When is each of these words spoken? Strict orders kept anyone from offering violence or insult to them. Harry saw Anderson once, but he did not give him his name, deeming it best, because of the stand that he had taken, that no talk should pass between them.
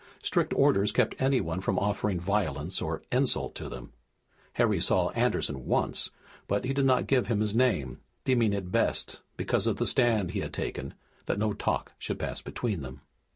Strict 0.23 0.51
orders 0.55 0.91
kept 0.91 1.13
anyone 1.19 1.61
from 1.61 1.77
offering 1.77 2.19
violence 2.19 2.81
or 2.81 3.03
insult 3.11 3.53
to 3.53 3.69
them. 3.69 3.93
Harry 4.53 4.79
saw 4.79 5.11
Anderson 5.11 5.67
once, 5.67 6.09
but 6.47 6.65
he 6.65 6.73
did 6.73 6.85
not 6.85 7.05
give 7.05 7.27
him 7.27 7.39
his 7.39 7.53
name, 7.53 7.99
deeming 8.23 8.51
it 8.51 8.71
best, 8.71 9.21
because 9.37 9.67
of 9.67 9.75
the 9.75 9.85
stand 9.85 10.29
that 10.29 10.33
he 10.33 10.39
had 10.39 10.53
taken, 10.53 10.95
that 11.27 11.37
no 11.37 11.53
talk 11.53 11.91
should 11.99 12.17
pass 12.17 12.41
between 12.41 12.81
them. 12.81 13.01